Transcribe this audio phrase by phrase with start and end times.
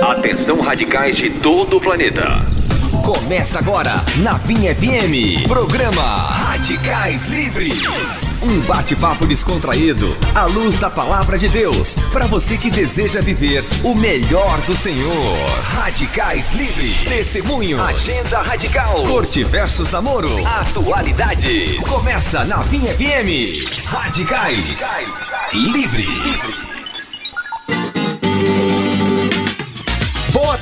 [0.00, 2.22] Atenção radicais de todo o planeta.
[3.04, 5.46] Começa agora na Vinha FM.
[5.46, 7.82] Programa Radicais Livres.
[8.42, 13.94] Um bate-papo descontraído, à luz da palavra de Deus, para você que deseja viver o
[13.94, 15.38] melhor do Senhor.
[15.76, 17.04] Radicais Livres.
[17.04, 17.86] Testemunhos.
[17.86, 18.94] Agenda Radical.
[19.04, 20.30] Corte versus namoro.
[20.60, 21.76] Atualidades.
[21.86, 23.84] Começa na Vinha FM.
[23.84, 24.82] Radicais
[25.52, 26.66] Livres.
[26.66, 26.79] Boa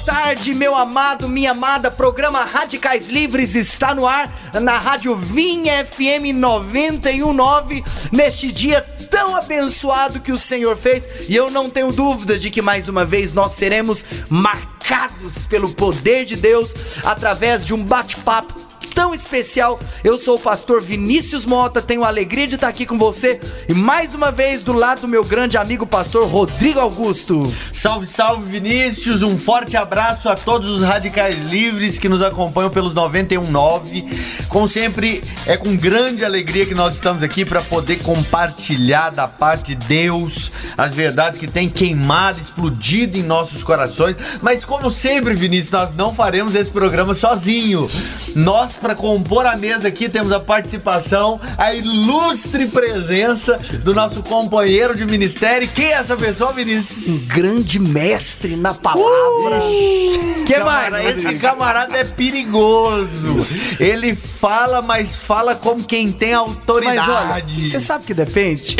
[0.08, 1.90] tarde, meu amado, minha amada.
[1.90, 10.18] Programa Radicais Livres está no ar na Rádio Vinha FM 919 neste dia tão abençoado
[10.18, 11.06] que o Senhor fez.
[11.28, 16.24] E eu não tenho dúvida de que mais uma vez nós seremos marcados pelo poder
[16.24, 18.67] de Deus através de um bate-papo
[18.98, 19.78] tão especial.
[20.02, 23.72] Eu sou o pastor Vinícius Mota, tenho a alegria de estar aqui com você e
[23.72, 27.54] mais uma vez do lado do meu grande amigo pastor Rodrigo Augusto.
[27.72, 32.92] Salve, salve Vinícius, um forte abraço a todos os radicais livres que nos acompanham pelos
[32.92, 34.04] 919.
[34.48, 39.76] Como sempre, é com grande alegria que nós estamos aqui para poder compartilhar da parte
[39.76, 44.16] de Deus as verdades que tem queimado, explodido em nossos corações.
[44.42, 47.88] Mas como sempre, Vinícius, nós não faremos esse programa sozinho.
[48.34, 54.96] Nós para compor a mesa aqui temos a participação, a ilustre presença do nosso companheiro
[54.96, 55.68] de ministério.
[55.68, 57.06] Quem é essa pessoa, Vinícius?
[57.06, 59.58] Um grande mestre na palavra.
[59.58, 61.18] Uh, que mais?
[61.18, 63.46] Esse camarada é perigoso.
[63.78, 66.96] Ele fala, mas fala como quem tem autoridade.
[66.96, 68.74] Mas olha, você sabe que depende?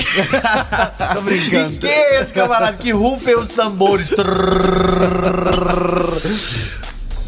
[1.15, 1.75] Tô brincando.
[1.75, 4.09] E quem é esse camarada que rufa os tambores?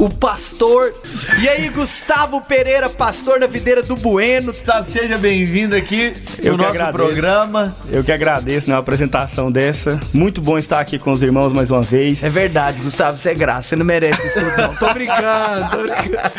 [0.01, 0.95] o pastor.
[1.43, 4.51] E aí, Gustavo Pereira, pastor da videira do Bueno.
[4.51, 6.92] Tá, seja bem-vindo aqui no nosso agradeço.
[6.95, 7.77] programa.
[7.92, 10.01] Eu que agradeço na né, apresentação dessa.
[10.15, 12.23] Muito bom estar aqui com os irmãos mais uma vez.
[12.23, 14.75] É verdade, Gustavo, você é graça, você não merece isso não.
[14.75, 16.31] tô brincando, tô brincando.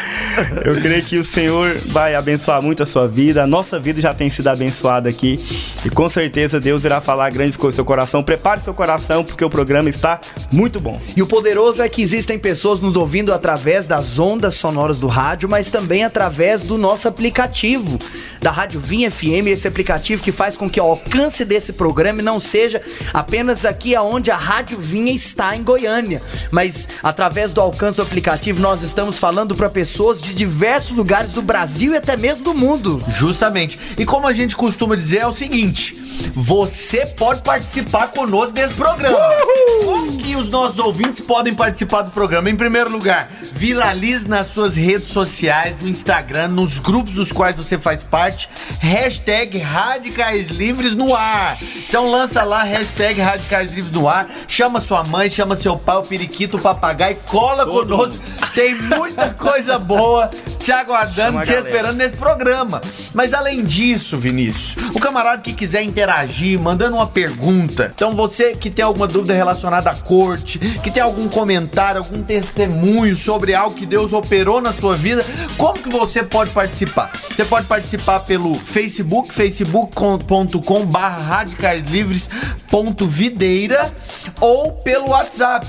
[0.65, 3.43] Eu creio que o Senhor vai abençoar muito a sua vida.
[3.43, 5.39] A nossa vida já tem sido abençoada aqui.
[5.85, 8.23] E com certeza Deus irá falar grandes coisas no seu coração.
[8.23, 10.19] Prepare seu coração, porque o programa está
[10.51, 10.99] muito bom.
[11.15, 15.07] E o poderoso é que existem pessoas nos ouvindo através através das ondas sonoras do
[15.07, 17.99] rádio, mas também através do nosso aplicativo
[18.41, 22.39] da Rádio Vinha FM, esse aplicativo que faz com que o alcance desse programa não
[22.39, 22.81] seja
[23.13, 28.59] apenas aqui aonde a Rádio Vinha está em Goiânia, mas através do alcance do aplicativo
[28.59, 33.01] nós estamos falando para pessoas de diversos lugares do Brasil e até mesmo do mundo.
[33.07, 33.79] Justamente.
[33.97, 36.01] E como a gente costuma dizer é o seguinte,
[36.33, 39.17] você pode participar conosco desse programa.
[39.17, 39.85] Uhul!
[39.85, 42.49] Como que os nossos ouvintes podem participar do programa?
[42.49, 47.77] Em primeiro lugar, viralize nas suas redes sociais, no Instagram, nos grupos dos quais você
[47.77, 48.30] faz parte,
[48.79, 51.57] hashtag Radicais Livres no ar.
[51.87, 56.03] Então lança lá, hashtag Radicais Livres no ar, chama sua mãe, chama seu pai, o
[56.03, 58.17] periquito, o papagaio, cola Todo conosco.
[58.17, 58.51] Mundo.
[58.53, 60.29] Tem muita coisa boa
[60.61, 62.79] te aguardando, te esperando nesse programa.
[63.13, 67.91] Mas além disso, Vinícius, o camarada que quiser interagir, mandando uma pergunta.
[67.93, 73.17] Então você que tem alguma dúvida relacionada à corte, que tem algum comentário, algum testemunho
[73.17, 75.25] sobre algo que Deus operou na sua vida,
[75.57, 77.11] como que você pode participar?
[77.35, 83.91] Você pode participar pelo Facebook, facebook.com barra radicaislivres.videira
[84.39, 85.67] ou pelo WhatsApp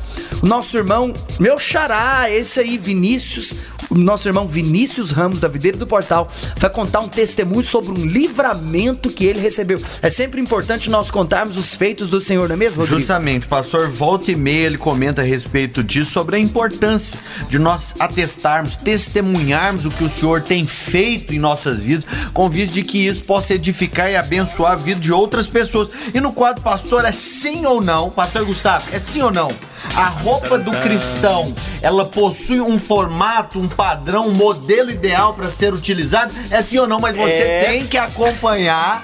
[0.42, 3.54] o nosso irmão, meu xará, esse aí, Vinícius,
[4.00, 6.28] nosso irmão Vinícius Ramos, da Videira do Portal,
[6.58, 9.82] vai contar um testemunho sobre um livramento que ele recebeu.
[10.02, 13.00] É sempre importante nós contarmos os feitos do Senhor, não é mesmo, Rodrigo?
[13.00, 17.96] Justamente, pastor volta e meia ele comenta a respeito disso, sobre a importância de nós
[18.00, 23.06] atestarmos, testemunharmos o que o Senhor tem feito em nossas vidas, com vista de que
[23.06, 25.90] isso possa edificar e abençoar a vida de outras pessoas.
[26.14, 28.10] E no quadro, pastor, é sim ou não?
[28.10, 29.52] Pastor Gustavo, é sim ou não?
[29.96, 35.74] A roupa do cristão, ela possui um formato, um padrão, um modelo ideal para ser
[35.74, 36.34] utilizado?
[36.50, 37.00] É sim ou não?
[37.02, 37.64] Mas você É.
[37.66, 39.04] tem que acompanhar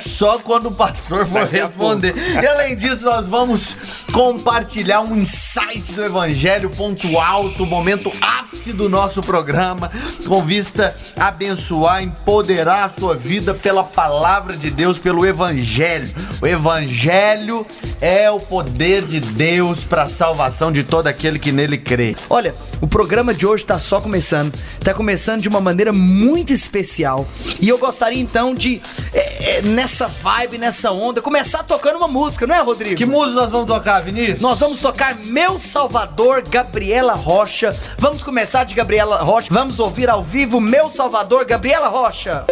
[0.00, 2.14] só quando o pastor for Daqui responder.
[2.42, 3.76] E além disso, nós vamos
[4.12, 9.90] compartilhar um insight do Evangelho, ponto alto, momento ápice do nosso programa,
[10.26, 16.08] com vista a abençoar, empoderar a sua vida pela palavra de Deus, pelo Evangelho.
[16.40, 17.66] O Evangelho
[18.00, 22.14] é o poder de Deus para a salvação de todo aquele que nele crê.
[22.28, 24.52] Olha, o programa de hoje tá só começando.
[24.80, 27.26] Tá começando de uma maneira muito especial.
[27.60, 28.80] E eu gostaria então de,
[29.12, 32.96] é, é, nessa vibe, nessa onda, começar tocando uma música, não é, Rodrigo?
[32.96, 34.40] Que música nós vamos tocar, Vinícius?
[34.40, 37.74] Nós vamos tocar Meu Salvador, Gabriela Rocha.
[37.96, 39.46] Vamos começar de Gabriela Rocha.
[39.48, 42.44] Vamos ouvir ao vivo Meu Salvador, Gabriela Rocha.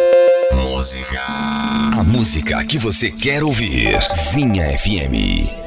[1.99, 3.99] A música que você quer ouvir.
[4.31, 5.64] Vinha FM.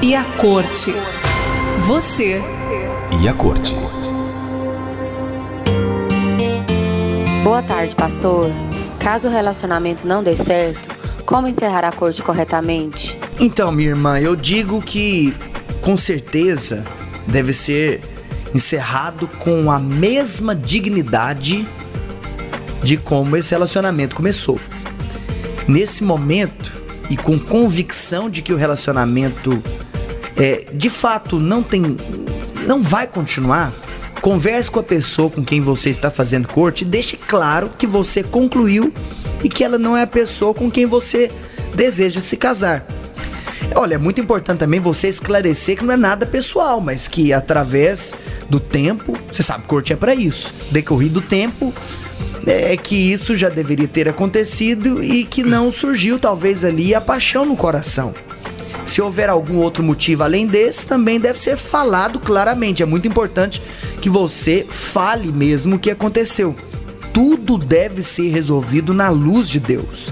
[0.00, 0.94] E a corte.
[1.88, 2.40] Você
[3.20, 3.74] e a corte.
[7.42, 8.48] Boa tarde, pastor.
[9.00, 10.88] Caso o relacionamento não dê certo,
[11.26, 13.18] como encerrar a corte corretamente?
[13.40, 15.34] Então, minha irmã, eu digo que
[15.80, 16.84] com certeza
[17.26, 18.00] deve ser
[18.54, 21.66] encerrado com a mesma dignidade
[22.84, 24.60] de como esse relacionamento começou.
[25.66, 26.72] Nesse momento
[27.10, 29.60] e com convicção de que o relacionamento
[30.38, 31.96] é, de fato não tem
[32.66, 33.72] não vai continuar,
[34.20, 38.22] converse com a pessoa com quem você está fazendo corte e deixe claro que você
[38.22, 38.92] concluiu
[39.42, 41.30] e que ela não é a pessoa com quem você
[41.74, 42.84] deseja se casar.
[43.74, 48.14] Olha, é muito importante também você esclarecer que não é nada pessoal, mas que através
[48.48, 50.52] do tempo, você sabe, corte é para isso.
[50.70, 51.72] Decorrido do tempo,
[52.46, 57.44] é que isso já deveria ter acontecido e que não surgiu talvez ali a paixão
[57.44, 58.14] no coração.
[58.88, 62.82] Se houver algum outro motivo além desse, também deve ser falado claramente.
[62.82, 63.60] É muito importante
[64.00, 66.56] que você fale mesmo o que aconteceu.
[67.12, 70.10] Tudo deve ser resolvido na luz de Deus.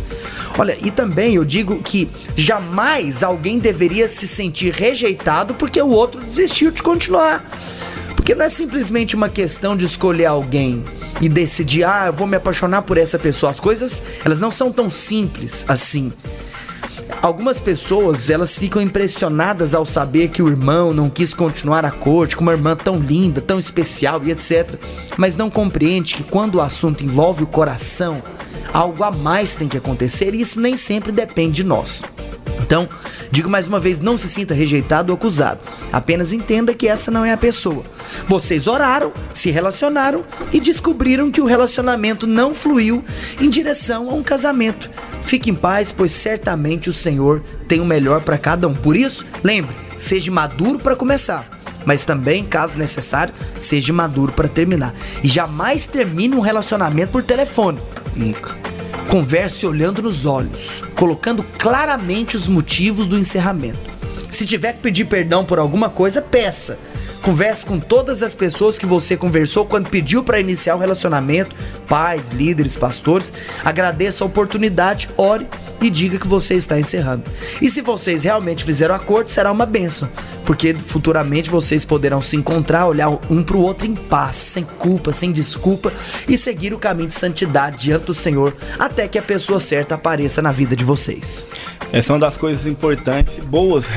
[0.58, 6.20] Olha, e também eu digo que jamais alguém deveria se sentir rejeitado porque o outro
[6.20, 7.48] desistiu de continuar.
[8.14, 10.84] Porque não é simplesmente uma questão de escolher alguém
[11.22, 13.50] e decidir, ah, eu vou me apaixonar por essa pessoa.
[13.50, 16.12] As coisas, elas não são tão simples assim.
[17.26, 22.36] Algumas pessoas, elas ficam impressionadas ao saber que o irmão não quis continuar a corte
[22.36, 24.78] com uma irmã tão linda, tão especial e etc.
[25.16, 28.22] Mas não compreende que quando o assunto envolve o coração,
[28.72, 32.04] algo a mais tem que acontecer e isso nem sempre depende de nós.
[32.66, 32.88] Então,
[33.30, 35.60] digo mais uma vez, não se sinta rejeitado ou acusado.
[35.92, 37.84] Apenas entenda que essa não é a pessoa.
[38.26, 43.04] Vocês oraram, se relacionaram e descobriram que o relacionamento não fluiu
[43.40, 44.90] em direção a um casamento.
[45.22, 48.74] Fique em paz, pois certamente o Senhor tem o melhor para cada um.
[48.74, 51.56] Por isso, lembre, seja maduro para começar
[51.86, 54.92] mas também, caso necessário, seja maduro para terminar.
[55.22, 57.78] E jamais termine um relacionamento por telefone.
[58.16, 58.75] Nunca.
[59.08, 63.78] Converse olhando nos olhos, colocando claramente os motivos do encerramento.
[64.30, 66.78] Se tiver que pedir perdão por alguma coisa, peça.
[67.22, 71.54] Converse com todas as pessoas que você conversou quando pediu para iniciar o relacionamento,
[71.88, 73.32] pais, líderes, pastores.
[73.64, 75.48] Agradeça a oportunidade, ore
[75.80, 77.24] e diga que você está encerrando.
[77.60, 80.08] E se vocês realmente fizeram acordo, será uma benção,
[80.44, 85.12] porque futuramente vocês poderão se encontrar, olhar um para o outro em paz, sem culpa,
[85.12, 85.92] sem desculpa
[86.28, 90.40] e seguir o caminho de santidade diante do Senhor até que a pessoa certa apareça
[90.42, 91.46] na vida de vocês.
[91.92, 93.88] Essa é uma das coisas importantes, boas,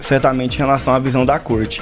[0.00, 1.80] certamente, em relação à visão da corte.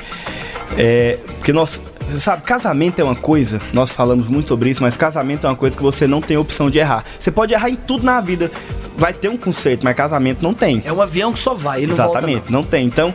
[0.77, 1.81] É, porque nós,
[2.19, 5.77] sabe, casamento é uma coisa, nós falamos muito sobre isso, mas casamento é uma coisa
[5.77, 7.05] que você não tem opção de errar.
[7.19, 8.51] Você pode errar em tudo na vida,
[8.97, 10.83] vai ter um conserto, mas casamento não tem.
[10.85, 12.63] É um avião que só vai, ele não Exatamente, volta, não.
[12.63, 12.87] não tem.
[12.87, 13.13] Então,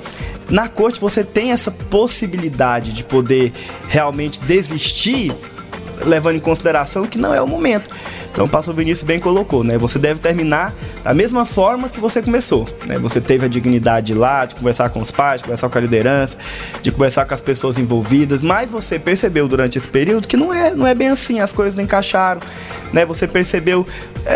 [0.49, 3.53] na corte você tem essa possibilidade de poder
[3.87, 5.33] realmente desistir,
[6.05, 7.89] levando em consideração que não é o momento.
[8.31, 9.77] Então o pastor Vinícius bem colocou, né?
[9.77, 10.73] Você deve terminar
[11.03, 12.97] da mesma forma que você começou, né?
[12.99, 16.37] Você teve a dignidade lá de conversar com os pais, de conversar com a liderança,
[16.81, 20.73] de conversar com as pessoas envolvidas, mas você percebeu durante esse período que não é,
[20.73, 22.41] não é bem assim, as coisas não encaixaram,
[22.93, 23.05] né?
[23.05, 23.85] Você percebeu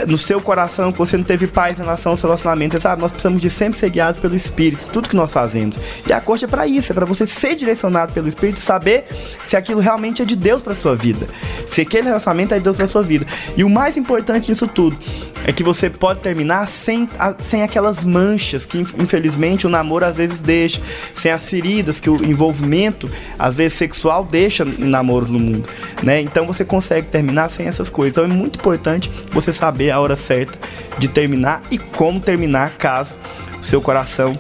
[0.08, 3.02] no seu coração que você não teve paz em relação ao seu relacionamento, você sabe?
[3.02, 5.78] Nós precisamos de sempre ser guiados pelo Espírito, tudo que nós fazemos.
[6.08, 9.06] E a corte é para isso, é para você ser direcionado pelo Espírito, saber
[9.44, 11.28] se aquilo realmente é de Deus para sua vida,
[11.66, 13.26] se aquele relacionamento é de Deus para sua vida.
[13.56, 14.98] E o mais importante disso tudo
[15.44, 17.08] é que você pode terminar sem,
[17.40, 20.82] sem aquelas manchas que infelizmente o namoro às vezes deixa,
[21.14, 25.70] sem as feridas que o envolvimento às vezes sexual deixa em namoros no mundo,
[26.02, 26.22] né?
[26.22, 28.14] Então você consegue terminar sem essas coisas.
[28.14, 30.58] Então é muito importante você saber a hora certa
[30.98, 33.14] de terminar e como terminar caso
[33.60, 34.38] o seu coração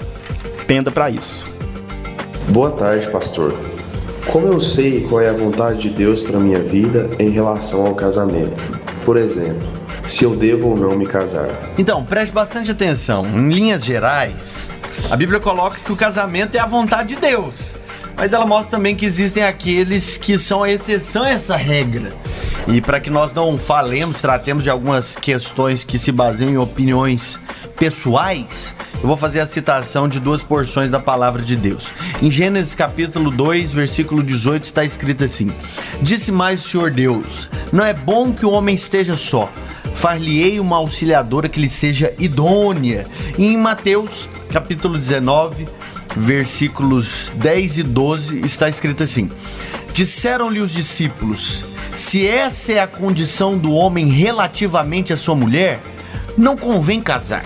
[0.65, 1.47] penda para isso.
[2.49, 3.55] Boa tarde, pastor.
[4.31, 7.93] Como eu sei qual é a vontade de Deus para minha vida em relação ao
[7.93, 8.63] casamento?
[9.03, 9.67] Por exemplo,
[10.07, 11.47] se eu devo ou não me casar.
[11.77, 13.25] Então, preste bastante atenção.
[13.25, 14.71] Em linhas gerais,
[15.09, 17.73] a Bíblia coloca que o casamento é a vontade de Deus.
[18.15, 22.13] Mas ela mostra também que existem aqueles que são a exceção a essa regra.
[22.67, 27.39] E para que nós não falemos, tratemos de algumas questões que se baseiam em opiniões
[27.77, 28.73] pessoais,
[29.05, 31.91] eu vou fazer a citação de duas porções da palavra de Deus.
[32.23, 35.51] Em Gênesis capítulo 2, versículo 18, está escrito assim:
[36.01, 39.47] Disse mais o Senhor Deus: Não é bom que o homem esteja só.
[39.93, 43.05] Far-lhe-ei uma auxiliadora que lhe seja idônea.
[43.37, 45.67] E em Mateus capítulo 19,
[46.15, 49.29] versículos 10 e 12, está escrito assim:
[49.93, 55.79] Disseram-lhe os discípulos: Se essa é a condição do homem relativamente à sua mulher,
[56.37, 57.45] não convém casar.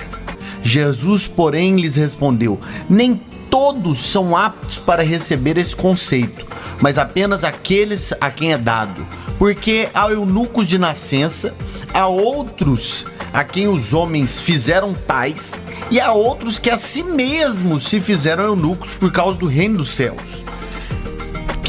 [0.64, 6.48] Jesus, porém, lhes respondeu: Nem todos são aptos para receber esse conceito,
[6.82, 9.06] mas apenas aqueles a quem é dado.
[9.38, 11.54] Porque há eunucos de nascença,
[11.94, 15.54] há outros a quem os homens fizeram tais,
[15.92, 19.92] e há outros que a si mesmos se fizeram eunucos por causa do reino dos
[19.92, 20.44] céus.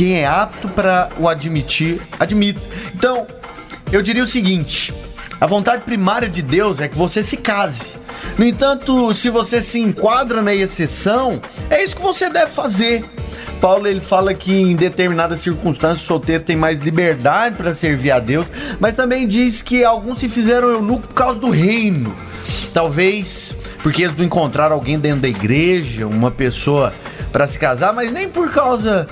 [0.01, 2.59] Quem é apto para o admitir, admita.
[2.95, 3.27] Então,
[3.93, 4.95] eu diria o seguinte:
[5.39, 7.97] a vontade primária de Deus é que você se case.
[8.39, 11.39] No entanto, se você se enquadra na exceção,
[11.69, 13.05] é isso que você deve fazer.
[13.61, 18.19] Paulo ele fala que em determinadas circunstâncias o solteiro tem mais liberdade para servir a
[18.19, 18.47] Deus,
[18.81, 22.17] mas também diz que alguns se fizeram eunuco por causa do reino.
[22.73, 26.91] Talvez porque eles não encontraram alguém dentro da igreja, uma pessoa
[27.31, 29.07] para se casar, mas nem por causa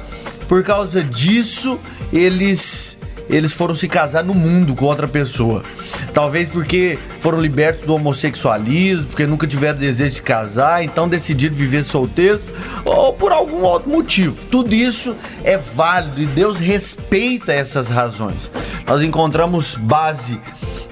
[0.49, 1.79] por causa disso
[2.13, 5.63] eles eles foram se casar no mundo com outra pessoa.
[6.15, 11.85] Talvez porque foram libertos do homossexualismo, porque nunca tiveram desejo de casar, então decidiram viver
[11.85, 12.41] solteiros,
[12.87, 14.47] ou por algum outro motivo.
[14.47, 15.15] Tudo isso
[15.45, 18.51] é válido e Deus respeita essas razões.
[18.87, 20.41] Nós encontramos base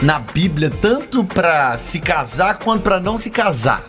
[0.03, 3.85] na Bíblia tanto para se casar quanto para não se casar.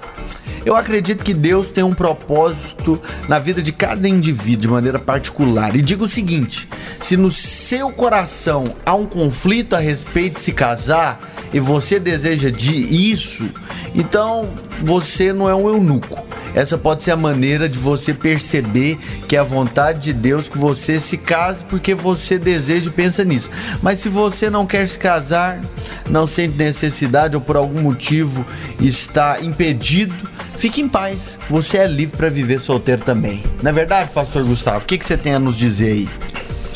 [0.66, 5.76] Eu acredito que Deus tem um propósito na vida de cada indivíduo de maneira particular.
[5.76, 6.68] E digo o seguinte:
[7.02, 11.20] se no seu coração há um conflito a respeito de se casar
[11.54, 13.50] e você deseja de isso,
[13.96, 14.50] então
[14.84, 16.25] você não é um eunuco.
[16.56, 20.58] Essa pode ser a maneira de você perceber que é a vontade de Deus que
[20.58, 23.50] você se case porque você deseja e pensa nisso.
[23.82, 25.62] Mas se você não quer se casar,
[26.10, 28.45] não sente necessidade ou por algum motivo
[28.80, 30.15] está impedido,
[30.58, 33.43] Fique em paz, você é livre para viver solteiro também.
[33.62, 34.80] Não é verdade, pastor Gustavo?
[34.80, 36.10] O que, que você tem a nos dizer aí?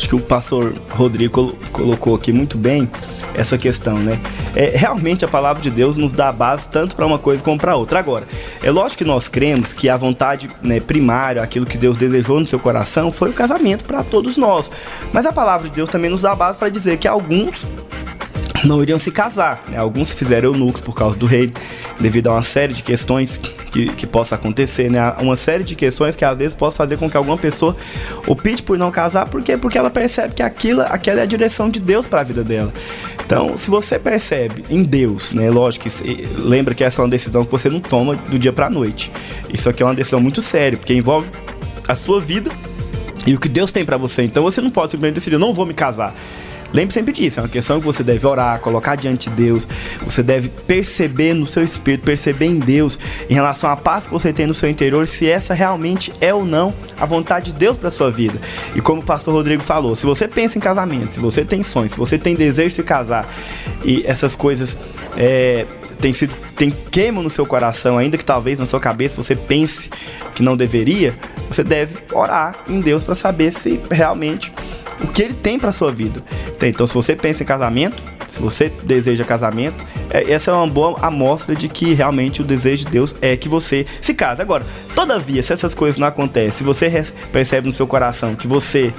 [0.01, 2.89] Acho que o pastor Rodrigo colocou aqui muito bem
[3.35, 4.19] essa questão, né?
[4.55, 7.75] É, realmente a palavra de Deus nos dá base tanto para uma coisa como para
[7.75, 7.99] outra.
[7.99, 8.27] Agora,
[8.63, 12.47] é lógico que nós cremos que a vontade né, primária, aquilo que Deus desejou no
[12.47, 14.71] seu coração, foi o casamento para todos nós.
[15.13, 17.63] Mas a palavra de Deus também nos dá base para dizer que alguns
[18.63, 19.61] não iriam se casar.
[19.67, 19.77] Né?
[19.77, 21.53] Alguns fizeram eunucos por causa do rei,
[21.99, 23.39] devido a uma série de questões
[23.71, 24.99] que, que possa acontecer, né?
[25.19, 27.75] Uma série de questões que às vezes possa fazer com que alguma pessoa
[28.27, 29.57] opte por não casar, por quê?
[29.57, 32.71] Porque ela percebe que aquilo, aquela é a direção de Deus para a vida dela.
[33.25, 35.49] Então, se você percebe em Deus, né?
[35.49, 38.69] Lógico, que, lembra que essa é uma decisão que você não toma do dia para
[38.69, 39.11] noite.
[39.51, 41.29] Isso aqui é uma decisão muito séria, porque envolve
[41.87, 42.51] a sua vida
[43.25, 44.23] e o que Deus tem para você.
[44.23, 46.13] Então, você não pode simplesmente decidir, não vou me casar.
[46.73, 49.67] Lembre sempre disso, é uma questão que você deve orar, colocar diante de Deus,
[50.01, 52.97] você deve perceber no seu espírito, perceber em Deus,
[53.29, 56.45] em relação à paz que você tem no seu interior, se essa realmente é ou
[56.45, 58.39] não a vontade de Deus para sua vida.
[58.75, 61.91] E como o pastor Rodrigo falou, se você pensa em casamento, se você tem sonhos,
[61.91, 63.27] se você tem desejo de se casar
[63.83, 64.77] e essas coisas
[65.17, 65.65] é,
[65.99, 69.89] tem sido tem queima no seu coração, ainda que talvez na sua cabeça você pense
[70.35, 71.15] que não deveria,
[71.49, 74.53] você deve orar em Deus para saber se realmente
[75.03, 76.23] o que ele tem para sua vida.
[76.61, 80.97] Então, se você pensa em casamento, se você deseja casamento, é, essa é uma boa
[81.01, 84.41] amostra de que realmente o desejo de Deus é que você se case.
[84.41, 86.89] Agora, todavia, se essas coisas não acontecem, se você
[87.31, 88.93] percebe no seu coração que você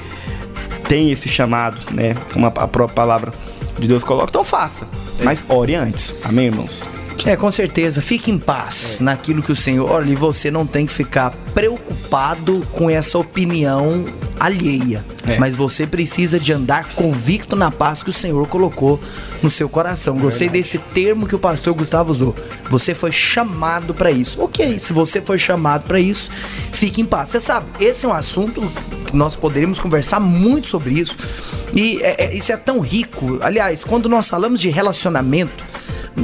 [0.87, 3.33] tem esse chamado, né, como a própria palavra
[3.79, 4.87] de Deus coloca, então faça.
[5.23, 6.15] Mas ore antes.
[6.25, 6.85] Amém, irmãos?
[7.25, 8.01] É, com certeza.
[8.01, 9.05] Fique em paz é.
[9.05, 9.90] naquilo que o Senhor.
[9.90, 14.05] Olha, e você não tem que ficar preocupado com essa opinião
[14.38, 15.05] alheia.
[15.27, 15.38] É.
[15.38, 19.01] Mas você precisa de andar convicto na paz que o Senhor colocou
[19.40, 20.16] no seu coração.
[20.18, 22.35] É Gostei desse termo que o pastor Gustavo usou.
[22.68, 24.42] Você foi chamado para isso.
[24.42, 26.29] Ok, se você foi chamado para isso,
[26.72, 27.29] fique em paz.
[27.29, 28.61] Você sabe, esse é um assunto
[29.07, 31.16] que nós poderíamos conversar muito sobre isso.
[31.72, 33.38] E é, é, isso é tão rico.
[33.42, 35.72] Aliás, quando nós falamos de relacionamento,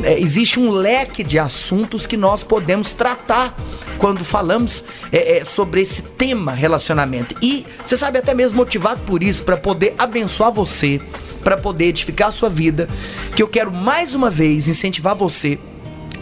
[0.03, 3.57] é, existe um leque de assuntos que nós podemos tratar
[3.96, 7.35] quando falamos é, é, sobre esse tema relacionamento.
[7.42, 11.01] E você sabe, até mesmo motivado por isso, para poder abençoar você,
[11.42, 12.88] para poder edificar a sua vida,
[13.35, 15.59] que eu quero mais uma vez incentivar você.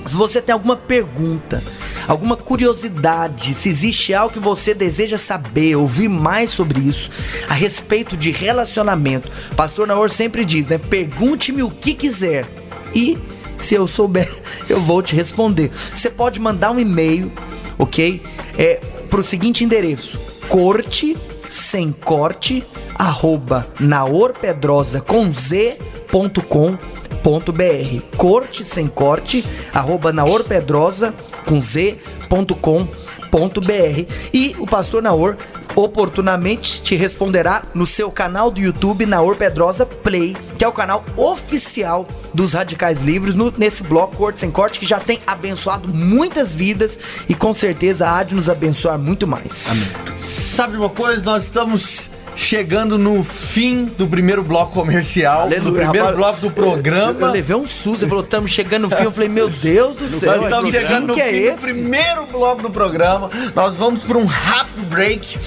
[0.07, 1.61] Se você tem alguma pergunta,
[2.07, 7.11] alguma curiosidade, se existe algo que você deseja saber, ouvir mais sobre isso,
[7.49, 10.79] a respeito de relacionamento, Pastor Naor sempre diz, né?
[10.79, 12.47] Pergunte-me o que quiser
[12.95, 13.19] e
[13.57, 14.31] se eu souber,
[14.69, 15.71] eu vou te responder.
[15.71, 17.31] Você pode mandar um e-mail,
[17.79, 18.23] ok?
[18.59, 21.17] É pro seguinte endereço: corte
[21.49, 22.65] sem corte
[22.99, 26.77] arroba naorpedrosa com z.com
[27.53, 31.13] br corte sem corte arroba naorpedrosa
[31.45, 32.87] com z.com
[33.61, 35.37] br e o pastor Naor
[35.77, 41.05] oportunamente te responderá no seu canal do YouTube Naor Pedrosa Play, que é o canal
[41.17, 46.55] oficial dos Radicais Livres no- nesse bloco Corte Sem Corte que já tem abençoado muitas
[46.55, 49.69] vidas e com certeza há de nos abençoar muito mais.
[50.17, 51.23] Sabe uma coisa?
[51.23, 56.17] Nós estamos chegando no fim do primeiro bloco comercial, Aleluia, do primeiro rapaz.
[56.17, 57.13] bloco do programa.
[57.19, 59.05] Eu, eu levei um susto, ele falou, estamos chegando no fim.
[59.05, 61.47] Eu falei, meu Deus do céu, Nós estamos que chegando no que é fim do
[61.55, 61.73] esse?
[61.73, 63.31] primeiro bloco do programa.
[63.55, 65.39] Nós vamos para um rápido break.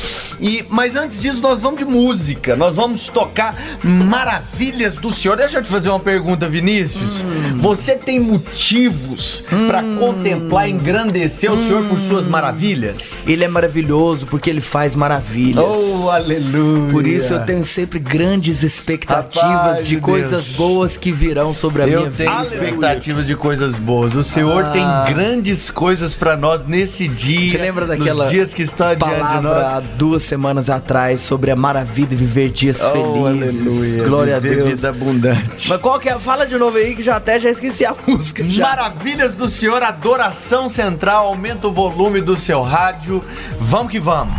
[0.41, 2.56] E, mas antes disso, nós vamos de música.
[2.56, 5.38] Nós vamos tocar maravilhas do Senhor.
[5.38, 7.21] Deixa eu te fazer uma pergunta, Vinícius.
[7.21, 7.58] Hum.
[7.58, 13.23] Você tem motivos para contemplar e engrandecer o Senhor por suas maravilhas?
[13.28, 15.63] Ele é maravilhoso porque ele faz maravilhas.
[15.63, 16.79] Oh, aleluia.
[16.92, 20.56] Por isso eu tenho sempre grandes expectativas Rapaz de coisas Deus.
[20.58, 22.56] boas que virão sobre a minha Eu tenho vida.
[22.56, 24.13] expectativas de coisas boas.
[24.15, 24.70] O Senhor Ah.
[25.06, 27.50] tem grandes coisas pra nós nesse dia.
[27.52, 32.15] Você lembra daquela dias que está palavra há duas semanas atrás sobre a maravilha de
[32.15, 33.65] viver dias Oh, felizes?
[33.68, 34.04] aleluia.
[34.04, 34.70] Glória a Viver Deus.
[34.70, 35.70] Vida abundante.
[35.70, 36.18] Mas qual que é?
[36.20, 38.44] Fala de novo aí que já até já esqueci a música.
[38.48, 38.63] Já.
[38.70, 43.24] Maravilhas do Senhor, adoração central, aumenta o volume do seu rádio.
[43.60, 44.34] Vamos que vamos.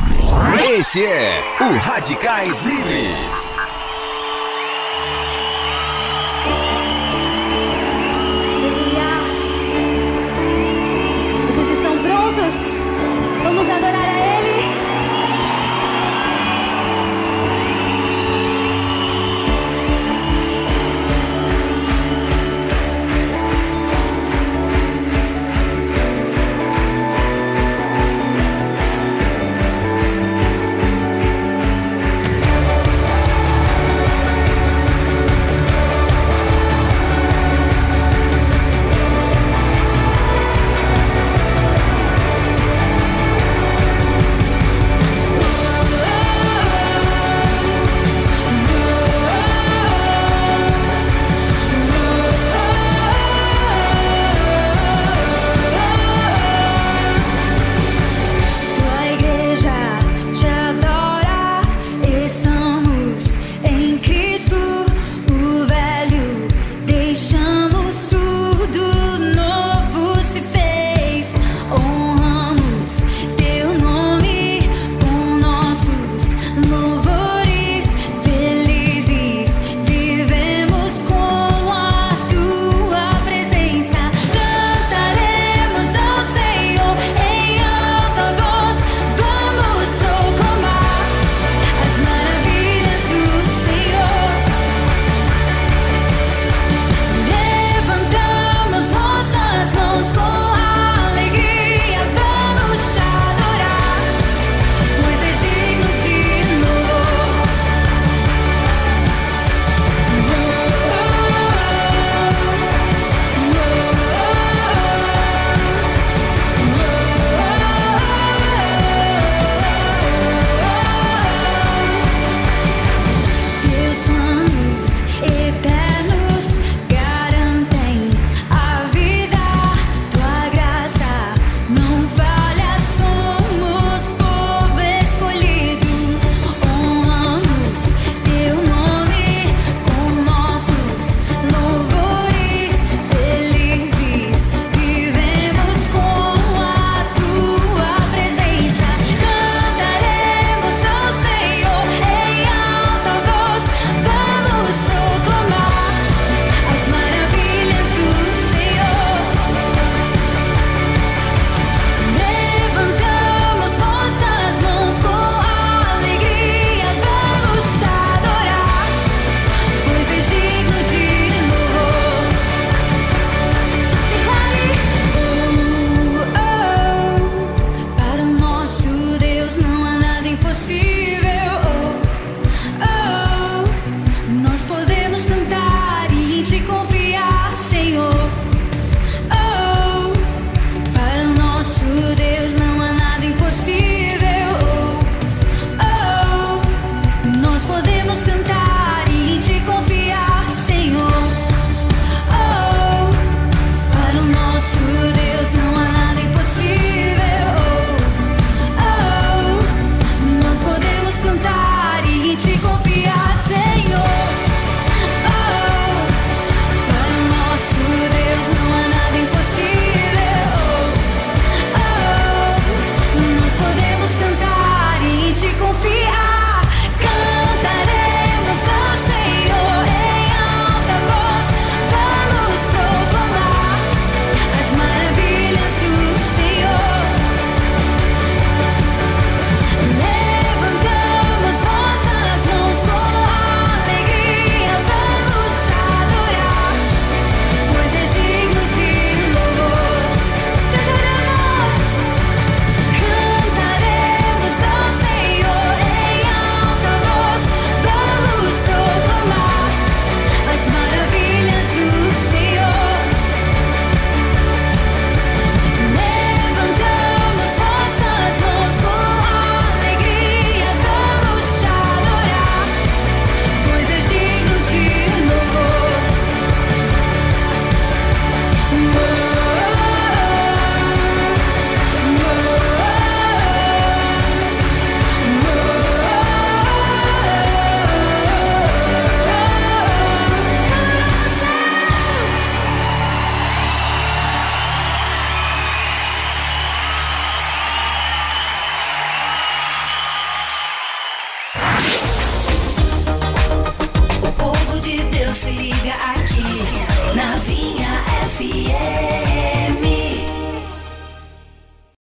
[0.78, 3.79] Este é o Radicais Livres.